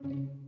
[0.00, 0.47] 宝子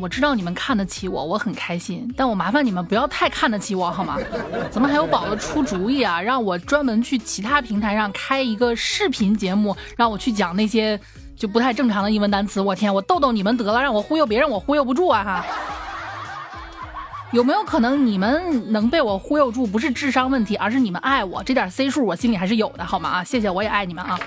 [0.00, 2.12] 我知道你们看得起我，我很开心。
[2.16, 4.16] 但我麻烦你们不要太看得起我，好吗？
[4.70, 10.98] 怎么还有宝子出主意啊，让我专门去其他平台上开一个视频节目，让我去讲那些
[11.36, 12.60] 就不太正常的英文单词？
[12.60, 15.24] 我天，我逗逗你们得了，让我忽悠别人，我忽悠不住啊！
[15.24, 15.44] 哈，
[17.32, 23.08] 有没有可能你们能被我忽悠住，不是智商问题，而是你们爱我这点 C 数，我心里还是有的，好吗？
[23.08, 24.18] 啊，谢谢，我也爱你们啊。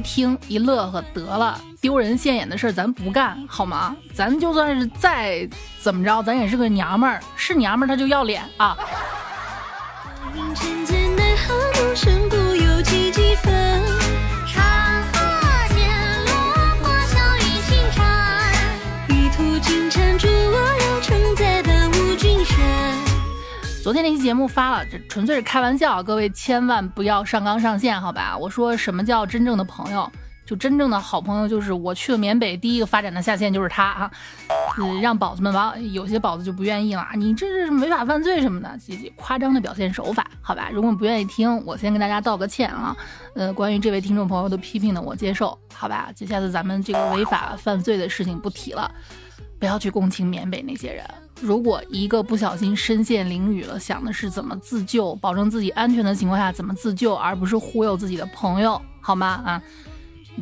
[0.00, 3.94] 一听一乐呵得了，丢人现眼的事咱不干好吗？
[4.14, 5.46] 咱就算是再
[5.78, 8.74] 怎么着，咱也是个娘们儿，是娘们儿她就要脸啊。
[23.90, 28.38] 昨天那期节目发了，这纯粹是开玩笑，各位千万不要上纲上线，好吧？
[28.38, 30.08] 我说什么叫真正的朋友？
[30.46, 34.10] 就真正的好朋友，就是我去了缅北，第一个发展的下线就是他啊！
[34.78, 38.78] 嗯，让宝子们玩，有些宝子就不愿意了，你这是违法犯罪什么的，
[39.16, 40.68] 夸张的表现手法，好吧？
[40.72, 42.96] 如果不愿意听，我先跟大家道个歉啊。
[43.34, 46.12] 呃，关于这位听众朋友的批评呢，我接受，好吧？
[46.14, 48.88] 就下次咱们这个违法犯罪的事情不提了，
[49.58, 51.04] 不要去共情缅北那些人。
[51.40, 59.42] 如果一个不小心身陷囹圄了，想的是怎么自救，保证自己安全的情况下怎么自救，而不是忽悠自己的朋友，好吗？
[59.44, 59.62] 啊，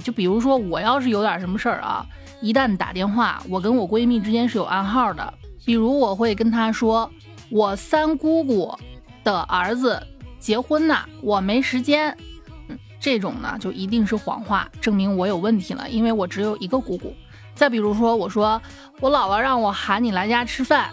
[0.03, 2.05] 就比如说我要是有点什么事儿啊，
[2.41, 5.33] 一旦打电话，我跟我闺蜜之间是有暗号的，
[5.65, 7.08] 比如我会跟她说，
[7.48, 8.77] 我三姑姑
[9.23, 10.03] 的儿子
[10.41, 12.17] 结婚呢，我没时间。
[13.01, 17.14] 这种呢就一定是谎话，证明我有问题了，因为我只有一个姑姑。
[17.58, 18.63] 再比如说，我说
[19.01, 20.89] 我姥姥让我喊你来家吃饭，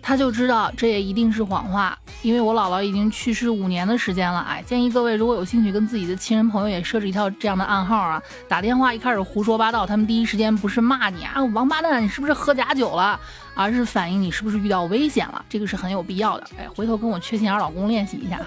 [0.00, 4.40] 他就知道这也一定是谎话，因为我姥姥已经去世五年的时间了。
[4.40, 13.20] 哎，建议各位如果有兴趣跟自己的亲人朋友也设置一套这样的暗号啊，打电话一开始胡说八道，他们第一时间不是骂你啊王八蛋，你是不是喝假酒了，
[13.54, 16.46] 而是反映你是不是遇到危险了，这个是很有必要的。
[16.58, 18.40] 哎，回头跟我缺心眼老公练习一下。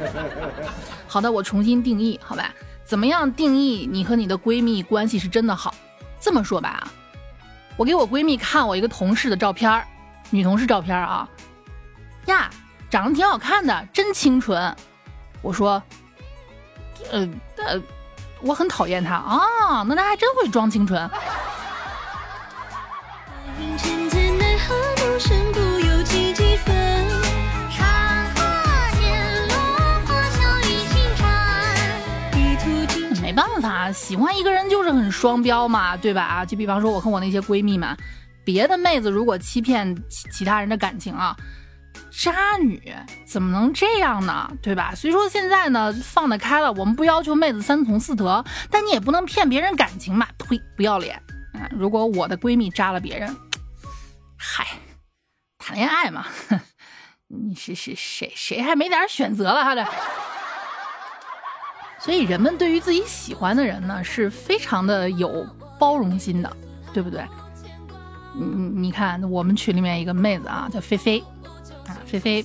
[1.08, 2.52] 好的，我重新定义，好吧？
[2.84, 5.74] 怎么样定义你和你的闺蜜关系是真的好？
[6.20, 6.86] 这么说吧，
[7.76, 9.82] 我给我闺蜜看我一个同事的照片
[10.28, 11.28] 女同事照片啊，
[12.26, 12.50] 呀，
[12.90, 14.76] 长得挺好看的，真清纯。
[15.42, 15.82] 我说，
[17.10, 17.26] 呃
[17.56, 17.80] 呃，
[18.42, 21.10] 我很讨厌她啊，那她还真会装清纯。
[33.92, 36.22] 喜欢一个人就是很双标嘛，对吧？
[36.22, 37.96] 啊，就比方说，我和我那些闺蜜们，
[38.44, 41.36] 别的妹子如果欺骗其其他人的感情啊，
[42.10, 42.92] 渣女
[43.26, 44.50] 怎么能这样呢？
[44.62, 44.94] 对吧？
[44.94, 51.16] 所以说现在呢，放得开了，我们不要求妹子三从四德，但你也不能骗别人感情嘛，呸，不要脸！
[51.54, 53.36] 啊，如果我的闺蜜渣了别人，
[54.36, 54.66] 嗨，
[55.58, 56.26] 谈恋爱嘛，
[57.28, 59.86] 你是是谁谁还没点选择了哈的。
[62.00, 65.46] 所以人们对于自己喜欢的人呢，是非常的有
[65.78, 66.50] 包容心的，
[66.94, 67.22] 对不对？
[68.34, 71.22] 你你看，我们群里面一个妹子啊，叫菲菲
[71.86, 72.44] 啊，菲菲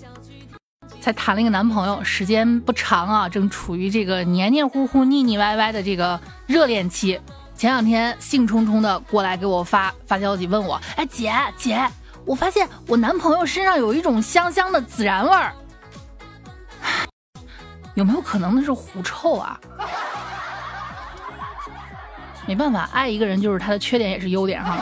[1.00, 7.20] 才谈了一个男朋友，时间不长啊，正处于这个黏黏糊糊、腻腻歪歪的这个热恋期。
[7.56, 11.90] 前两天兴冲冲的过来给我发发消息，问我：“哎，姐姐，
[12.26, 15.54] 我发现我男朋友身上有一种香香的孜然味儿。”
[17.96, 19.60] 有没有可能那是狐臭啊？
[22.47, 24.78] 没办法，爱一个人就是他的缺点也是优点哈。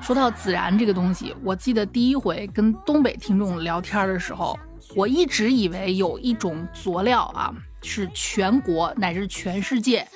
[0.00, 4.58] 说到孜然这个东西，我记得第一回跟东北听众聊天的时候，
[4.94, 7.52] 我一直以为有一种佐料啊，
[7.82, 10.06] 是全国乃至全世界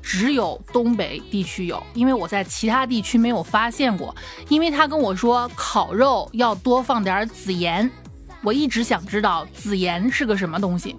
[0.00, 4.14] 只有东北地区有，因为我在其他地区没有发现过。
[4.48, 7.90] 因为他跟我说烤肉要多放点孜盐。
[8.42, 10.96] 我一直想知道紫妍是个什么东西。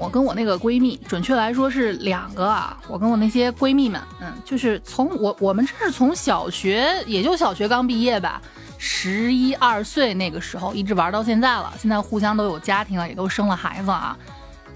[0.00, 8.40] 我我跟我那个闺蜜，准确来说是两个啊，我跟我那些闺蜜们，嗯，就是从我我们这是从小学，也就小学刚毕业吧，
[8.78, 14.16] 十一二岁那个时候一直玩到现在了，现在互相都有家庭了，也都生了孩子啊。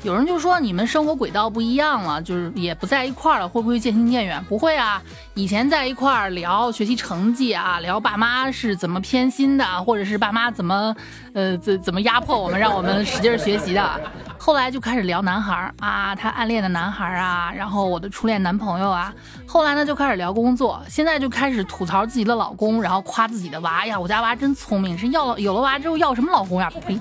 [0.03, 4.43] 有人就说你们生活轨道不一样了，就是也不在一块儿了，会不会渐行渐远？
[4.49, 5.01] 不会啊，
[5.35, 10.95] 以前在一块儿聊学习成绩啊，聊爸妈是怎么偏心的，或者是爸妈怎么，
[11.35, 14.01] 呃，怎怎么压迫我们，让我们使劲学习的。
[14.37, 19.15] 后来就开始聊男孩啊，他暗恋的男孩啊，然后我的初恋男朋友啊。
[19.47, 26.69] 后来呢就开始聊工作，现在就开始吐槽自己的老公，然后夸自己的娃呀，我家娃真聪明，是要有了娃之后要什么老公呀？
[26.85, 26.99] 呸！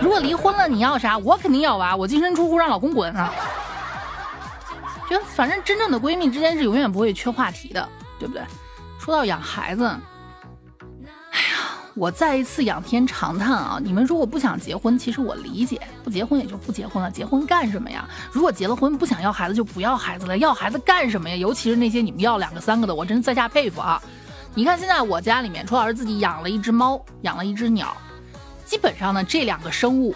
[0.00, 1.18] 如果离婚了你要啥？
[1.18, 3.32] 我肯定要娃，我净身出户让老公滚啊！
[5.08, 7.88] 就反正真正的闺蜜之间是永远不会缺话题的，
[8.18, 8.42] 对不对？
[9.00, 9.84] 说到养孩子。
[9.84, 11.58] 哎呀
[11.94, 13.80] 我再一次仰天长叹啊！
[13.82, 18.08] 你们如果不想结婚，其实我理解，不结婚也就不结婚了，结婚干什么呀？
[18.30, 21.34] 如果结了婚不想要孩子，就不要孩子了，要孩子干什么呀？
[21.34, 24.00] 尤其是那些你们要两个三个的，我真是在下佩服啊！
[24.54, 27.96] 你看现在我家里面，楚老师自己养了一只猫，养了一只鸟，
[28.64, 30.14] 基本上呢这两个生物，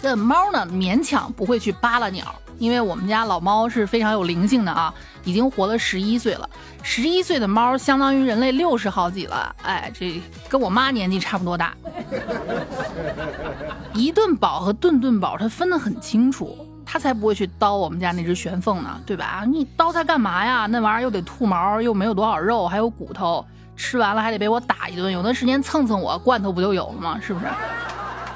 [0.00, 2.34] 这猫呢勉强不会去扒拉鸟。
[2.58, 4.92] 因为我们家老猫是非常有灵性的啊，
[5.22, 6.50] 已经活了十一岁了。
[6.82, 11.72] 十一岁的猫相当于人类六十好几了，哎，这跟我妈年纪差不多大。
[13.94, 19.44] 一顿饱和顿顿饱，它分得很清楚，它才不会去叨我们家那只玄凤呢，对吧？
[19.46, 20.66] 你叨它干嘛呀？
[20.66, 23.46] 那玩意儿又得吐毛，又没有多少肉，还有骨头，
[23.76, 27.20] 吃完了还得被我打一顿，有的时间蹭蹭我，罐头不就有了吗？
[27.22, 27.46] 是不是？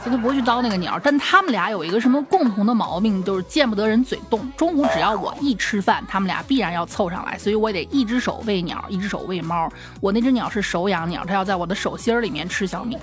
[0.05, 4.51] 他就不会去叨那个鸟，但他们俩有一个什么共同的毛病，就是见不得人嘴动。
[4.57, 9.71] 中午只要我一吃饭，他们俩必然要凑上来，所以我得一只手喂鸟，一只手喂猫。
[10.01, 12.99] 我那只鸟是手养鸟，它要在我的手心里面吃小米。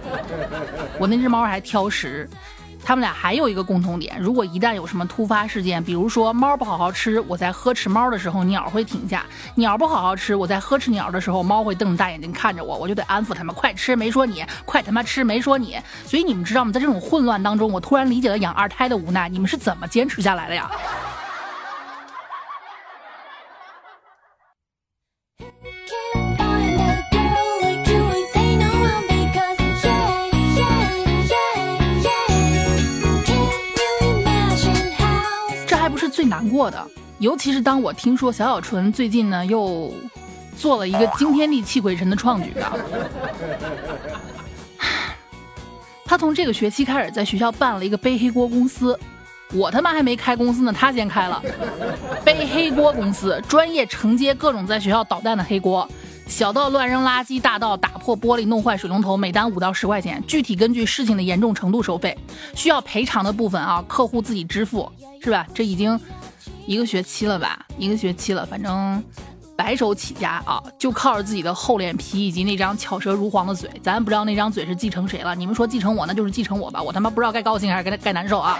[1.00, 2.28] 我那只猫还挑食。
[2.84, 9.20] 他们俩还有一个共同点，如果一旦有什么突发事件，比如说猫不好好吃，我在呵斥猫的时候，鸟会停下；
[9.56, 15.78] 鸟不好好吃，我在呵斥鸟的时候，猫会瞪大眼睛看着我，我就得安抚他们，快吃，没说你，快他妈吃，没说你。
[16.06, 16.72] 所以你们知道吗？
[16.72, 19.28] 在这种混乱当中，我突然理解了养二胎的无奈。
[19.28, 20.70] 你们是怎么坚持下来的呀？
[36.58, 36.84] 过的，
[37.20, 39.94] 尤其是当我听说小小纯最近呢又
[40.56, 42.76] 做了一个惊天地泣鬼神的创举啊！
[46.04, 48.98] 他从这个学期开始在学校办了一个背黑锅公司，
[49.52, 51.40] 我他妈还没开公司呢，他先开了
[52.24, 55.88] 背黑锅公司，专业承接各种在学校捣蛋的黑锅，
[56.26, 62.18] 小到乱扔垃圾，大到打破玻璃、弄坏水龙头，每单五到十块钱，具体根据事情的严重程度收费，
[62.56, 64.90] 需要赔偿的部分啊，客户自己支付。
[65.20, 65.44] 是吧？
[65.52, 65.98] 这已经
[66.68, 67.64] 一个学期了吧？
[67.78, 69.02] 一个学期了，反正
[69.56, 73.70] 白手起家啊，就靠着自己的厚脸皮以及那张巧舌如簧的嘴。
[73.82, 76.82] 咱不知道那张嘴是继承谁了，你们说继承我，那就是继承我吧。
[76.82, 78.58] 我他妈不知道该高兴还是该该难受啊！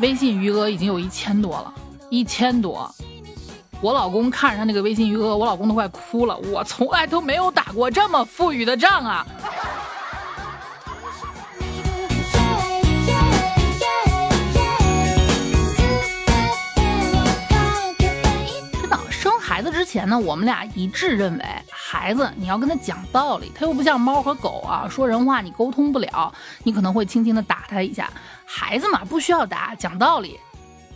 [0.00, 1.74] 微信余额已经有一千多了，
[2.08, 2.90] 一千多。
[3.82, 6.34] 我老公看着他那个微信余额，我老公都快哭了。
[6.38, 9.26] 我从来都没有打过这么富裕的仗啊！
[19.94, 26.34] 前呢，我们俩一致认为，孩子你要跟他讲道理，他又不像猫和狗啊，说人话你沟通不了，
[26.64, 28.10] 你可能会轻轻的打他一下。
[28.44, 30.40] 孩子嘛，不需要打，讲道理，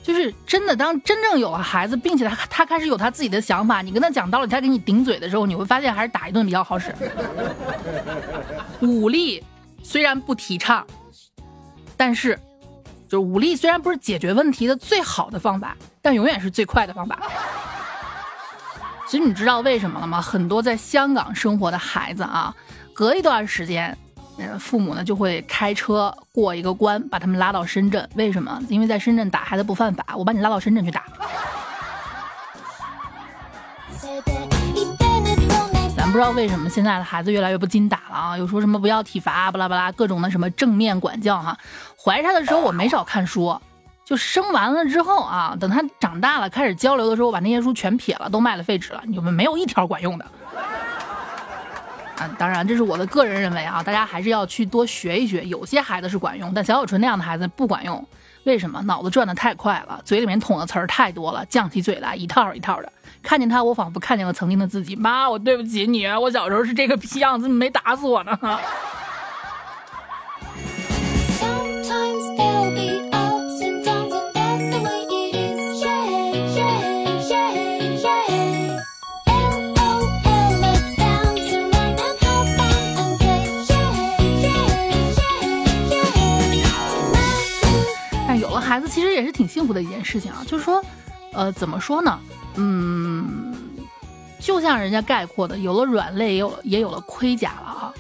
[0.02, 0.74] 就是真的。
[0.74, 6.92] 当真正有了孩子，并且他他开始有他自己的想法，你跟他讲道理，他给你顶嘴的时候，你会发现还是打一顿比较好使。
[8.80, 9.44] 武力
[9.80, 10.84] 虽然不提倡，
[11.96, 12.36] 但是
[13.08, 17.16] 就是武力虽然不是解决问题的最好的方法，但永远是最快的方法。
[19.08, 20.20] 其实你知道为什么了吗？
[20.20, 22.54] 很多在香港生活的孩子啊，
[22.92, 23.96] 隔一段时间，
[24.36, 28.06] 呃，父母呢就会开车过一个关，把他们拉到深圳。
[28.16, 28.60] 为什么？
[28.68, 31.04] 因为在深圳打孩子不犯法，我把你拉到深圳去打。
[35.96, 41.56] 咱不知道为什么现在的孩子越来越不禁打了啊，又说什么不要体罚，巴拉巴拉，各种的什么正面管教哈。
[41.96, 43.58] 怀他的时候我没少看书。
[44.08, 49.02] 就生完了之后啊，等他长大了开始交流的时候，把那些书全撇了，都卖了废纸了。
[49.04, 50.24] 你们没有一条管用的
[52.16, 52.26] 啊！
[52.38, 55.44] 当然，这是我的个人认为啊，大家还是要去多学一学。
[55.44, 58.02] 有些孩子是管用，但小小纯那样的孩子不管用。
[58.44, 58.80] 为什么？
[58.80, 62.90] 脑子转的太快了，嘴里面捅的词儿太多了，犟起嘴来一套一套的。
[63.22, 64.96] 看见他，我仿佛看见了曾经的自己。
[64.96, 68.38] 妈，我对不起你，我小时候是这个逼样子，没打死我呢。
[88.68, 90.44] 孩子其实也是挺幸福的一件事情啊。
[90.46, 90.84] 就是说，
[91.32, 92.20] 呃，怎么说呢？
[92.56, 93.54] 嗯，
[94.38, 97.92] 就像人家概括的，有了软肋，也有也有了盔甲了啊。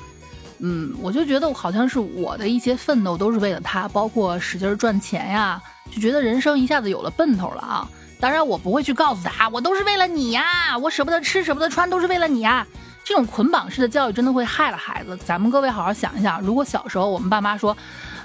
[0.58, 5.58] 嗯，我就觉得好像是我的一些奋斗都是为了他，包括使劲赚钱呀，
[5.90, 7.88] 就觉得人生一下子有了奔头了啊。
[8.20, 12.66] 当然，我不会去告诉他，我都是为了你呀，我舍不得吃，舍不得穿，都是为了你呀。
[13.04, 15.16] 这种捆绑式的教育真的会害了孩子。
[15.24, 17.74] 咱们各位好好想一想，如果小时候我们爸妈说，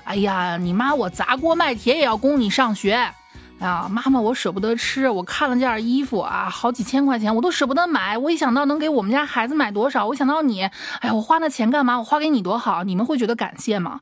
[0.04, 3.12] 哎呀，你妈我砸锅卖铁也要供你上学。
[3.60, 8.18] 啊，妈妈，我舍不得吃，我看了件衣服啊，好几千块钱，我都舍不得买。
[8.18, 11.98] 我一想到能给我们家孩子买多少，我想到你，哎呀，我花那钱干嘛？
[11.98, 14.02] 我花给你多好，你们会觉得感谢吗？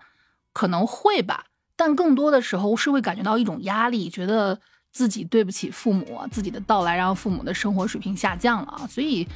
[0.52, 1.44] 可能会吧，
[1.76, 4.60] 但更多的时候是会感觉到一种压力，觉得
[4.92, 8.82] 自己对不起父母，自己的到来让父母的生活水平下降了。
[8.90, 9.28] 所以，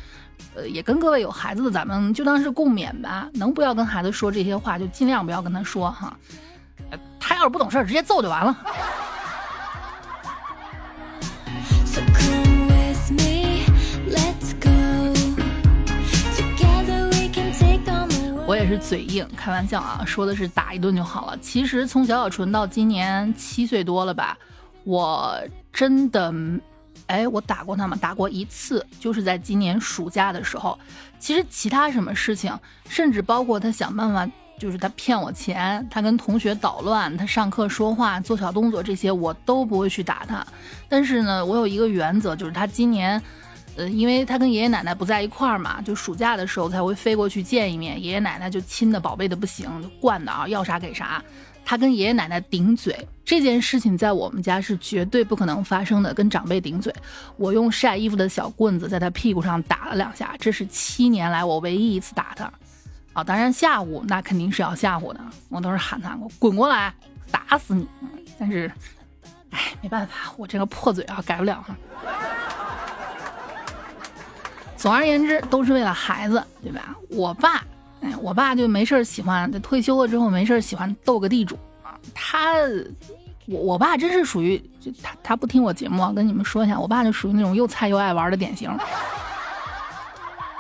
[0.56, 6.18] 呃，也跟各位有孩子的咱们就当是共勉吧，能不要跟孩子说这些话就尽量不要跟他说哈。
[7.20, 8.56] 他要是不懂事，直接揍就完了。
[18.48, 21.38] 我也是嘴硬，开玩笑啊，说的是打一顿就好了。
[21.40, 24.38] 其实从小小纯到今年七岁多了吧，
[24.84, 25.36] 我
[25.74, 26.32] 真的，
[27.08, 27.98] 哎，我打过他吗？
[28.00, 30.78] 打过一次，就是在今年暑假的时候。
[31.18, 32.56] 其实其他什么事情，
[32.88, 40.46] 甚至包括他想办法，就是他骗我钱，他跟同学捣乱，他上课说话做小动作这些，我都不会去打他。
[40.90, 43.22] 但是呢，我有一个原则，就是他今年。
[43.78, 48.02] 呃，因为他跟爷爷奶奶不在一块儿嘛，就暑假的时候才会飞过去见一面。
[48.02, 49.70] 爷爷奶奶就亲的宝贝的不行，
[50.00, 51.22] 惯的啊，要啥给啥。
[51.66, 56.14] 他跟爷爷奶奶顶嘴这件事情，在我们家是绝对不可能发生的。
[56.14, 56.94] 跟长辈顶嘴，
[57.36, 62.50] 我用晒衣服的小棍子在他屁股上打了两下，这是七年来我唯一一次打他。
[63.16, 66.94] 啊，当然吓唬那肯定是要吓唬的，我都是喊他我滚过来，
[67.32, 67.88] 打死你。
[68.38, 68.70] 但是，
[69.52, 71.64] 哎，没办法，我这个破嘴啊，改不了。
[74.76, 76.94] 总而言之，都是为了孩子，对吧？
[77.10, 77.64] 我爸，
[78.02, 81.96] 哎，我爸就没事喜欢，退休了之后没事喜欢斗个地主啊。
[82.14, 82.56] 他，
[83.46, 84.62] 我我爸真是属于，
[85.02, 88.70] 他他不听我节目，跟你们说一下，我爸就属于那种又菜又爱玩的典型。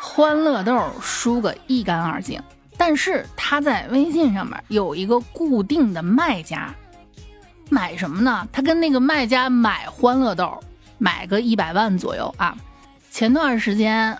[0.07, 2.39] 欢乐豆输个一干二净，
[2.77, 6.73] 但是他在微信上面有一个固定的卖家，
[7.69, 8.47] 买什么呢？
[8.51, 10.57] 他跟那个卖家买欢乐豆，
[10.99, 12.55] 买个一百万左右啊。
[13.09, 14.15] 前段时间，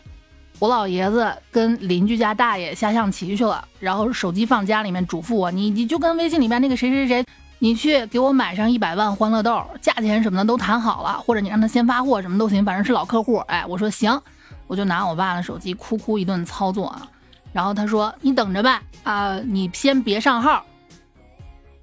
[0.57, 7.23] 我老爷子跟邻居家大爷下象棋去了，然后手机放家里面，嘱咐我，你你就跟微信里面那个谁谁谁，
[7.59, 13.37] 你去给我买上一百万欢乐豆，价钱什么的都谈好了，或者你让他先发货什么都行，反正是老客户。
[13.47, 14.19] 哎，我说行，
[14.67, 17.07] 我就拿我爸的手机哭哭一顿操作啊，
[17.53, 20.65] 然后他说你等着吧，啊，你先别上号。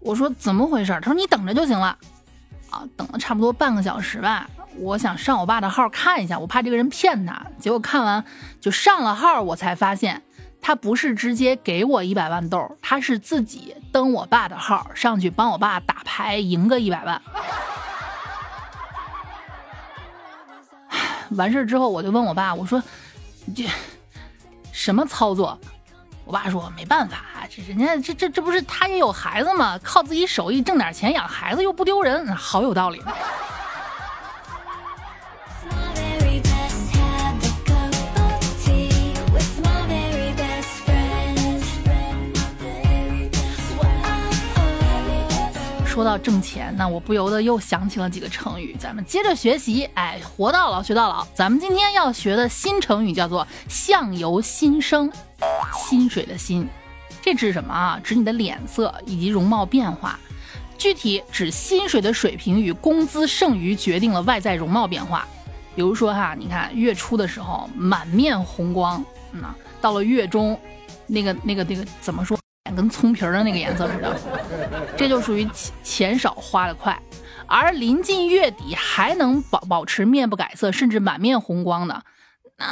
[0.00, 0.92] 我说怎么回事？
[1.00, 1.96] 他说你等着就行了，
[2.70, 4.48] 啊，等了差不多半个小时吧。
[4.78, 7.46] 我想上我爸的号看一下，我怕这个人骗他。
[7.58, 8.24] 结果看完
[8.60, 10.22] 就上了号，我才发现
[10.60, 17.22] 他不是直接给我一百万豆，他是自己登我爸的号上去帮我爸打牌赢个一百万。
[21.36, 22.82] 完事之后我就问我爸，我说
[23.54, 23.64] 这
[24.72, 25.58] 什么操作？
[26.24, 27.16] 我爸说没办法，
[27.50, 29.76] 这人家这这这不是他也有孩子吗？
[29.82, 33.02] 靠自己手艺挣点钱养孩子又不丢人，好有道理。
[45.92, 49.84] 说到挣钱，那我不由得又想起了几个成语，咱们接着学习。
[49.92, 55.12] 哎，活到老学到老，咱们今天要学的新成语叫做“相由心生”，
[55.86, 56.66] 薪水的薪，
[57.20, 58.00] 这指什么啊？
[58.02, 60.18] 指你的脸色以及容貌变化，
[60.78, 65.28] 具体指薪水的水平与工资剩余决定了外在容貌变化。
[65.76, 69.44] 比如说哈，你看月初的时候满面红光，嗯，
[69.78, 70.58] 到了月中，
[71.06, 72.41] 那个那个那个怎么说？
[72.74, 74.16] 跟葱皮儿的那个颜色似的，
[74.96, 76.98] 这就属于钱钱少花的快，
[77.46, 82.02] 而临近月底还能保保持面不改色，甚至满面红光的，
[82.56, 82.66] 那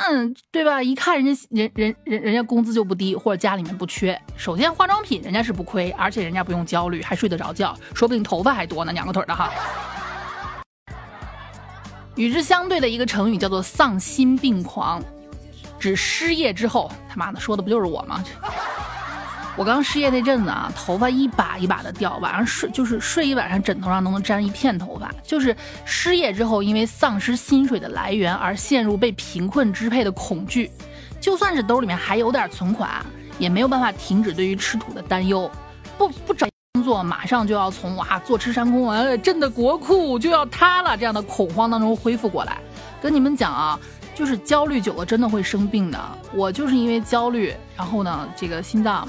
[0.50, 0.82] 对吧？
[0.82, 4.20] 一看人家人人人人家工资就不低，或者家里面不缺。
[4.36, 9.50] 首先化妆品人家是不亏，而且人家不用焦虑，还睡得着觉，说不定头发还多呢，两个腿的哈。
[12.16, 15.02] 与之相对的一个成语叫做丧心病狂，
[15.78, 18.22] 指失业之后，他妈的说的不就是我吗？
[19.60, 25.12] 我刚失业那阵子啊，头发一把一把的掉，晚上睡就是睡一晚上，枕头上都能沾一片头发。
[25.22, 30.70] 就是失业之后，因为丧失薪水的来源而陷入被贫困支配的恐惧，
[31.20, 33.04] 就算是兜里面还有点存款，
[33.38, 35.50] 也没有办法停止对于吃土的担忧。
[35.98, 42.56] 不不找工作马上就要从哇坐吃山空啊，朕的国库就要塌了这样的恐慌当中恢复过来。
[43.02, 43.78] 跟你们讲啊，
[44.14, 46.00] 就是焦虑久了真的会生病的。
[46.34, 49.06] 我就是因为焦虑，然后呢，这个心脏，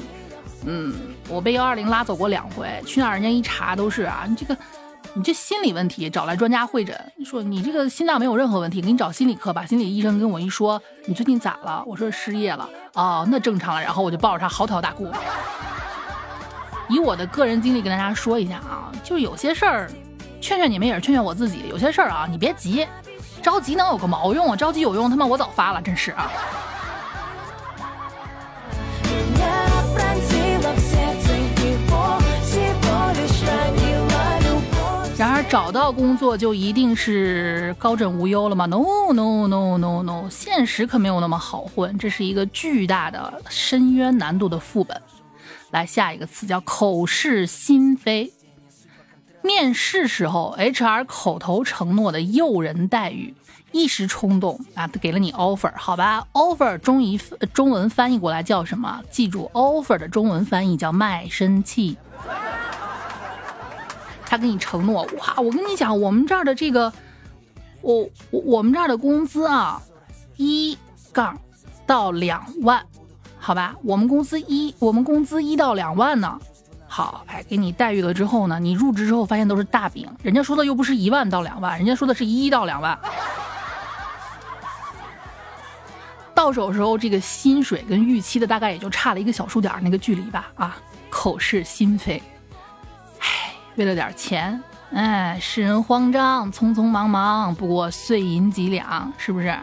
[0.66, 0.94] 嗯，
[1.28, 4.58] 我被幺二零拉走过两回，去那儿人家一查都是啊，你这个。
[5.14, 9.66] 你这心理问题找来专家会诊，说你这个心脏没有任何问题，给你找心理科吧。
[9.66, 11.84] 心理医生跟我一说，你最近咋了？
[11.86, 12.70] 我说失业了。
[12.94, 13.82] 哦，那正常了。
[13.82, 15.12] 然后我就抱着他嚎啕大哭。
[16.88, 19.92] 以我的个人经历跟大家说一下啊，就是有些事儿，
[20.40, 21.66] 劝劝你们也是劝劝我自己。
[21.70, 22.88] 有些事儿啊，你别急，
[23.42, 24.56] 着急能有个毛用啊？
[24.56, 26.32] 着急有用，他妈我早发了，真是啊。
[35.52, 45.02] 找到工作就一定是高枕无忧了吗？No No No No No，现实可没有那么好混，这是一个巨大的深渊难度的副本。
[45.72, 48.32] 来下一个词叫口是心非。
[49.42, 53.36] 面试时候，HR 口头承诺的诱人待遇，
[53.74, 57.20] 一时冲动啊，给了你 offer，好吧？offer 中译
[57.52, 59.02] 中文翻译过来叫什么？
[59.10, 61.98] 记住，offer 的中文翻译叫卖身契。
[64.32, 65.36] 他给你承诺哇！
[65.42, 66.94] 我跟你讲，我们这儿的这个，
[67.82, 69.82] 我我我们这儿的工资啊，
[70.38, 70.78] 一
[71.12, 71.38] 杠
[71.86, 72.82] 到两万，
[73.38, 73.76] 好吧？
[73.84, 76.40] 我们公司一，我们工资一到两万呢。
[76.88, 82.98] 好，哎，给你待遇了之后呢，你入职之后发现都是大饼，人家说的又不是一万到两万，人家说的是一到两万。
[86.34, 90.78] 到手时候这个薪水跟预期的大概也就差了一个小数点那个距离吧，啊，
[91.10, 92.24] 口是心非。
[93.76, 94.62] 为了点钱，
[94.94, 99.56] 哎，世人慌张，匆匆忙忙，不过碎银几两，是不是？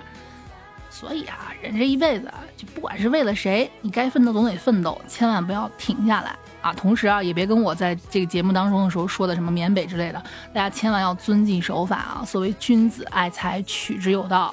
[0.90, 6.72] 所以啊，人这一辈子，就不管是为了谁，你该奋斗总得奋斗，千万不要停下来啊！
[6.72, 10.20] 同时啊，也别跟我在这个节目当中的时候说的什么缅北之类的，
[10.52, 12.24] 大家千万要遵纪守法啊！
[12.26, 14.52] 所谓君子爱财，取之有道。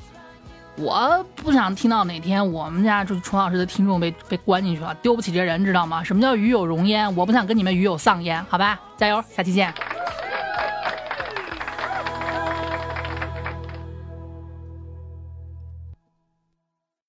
[0.77, 6.03] 我不想听到哪天我们家就崇老师的听众被被关进去了，丢不起这人，知道吗？
[6.03, 7.15] 什么叫鱼有容焉？
[7.15, 8.79] 我不想跟你们鱼有丧焉，好吧？
[8.97, 9.73] 加油，下期见。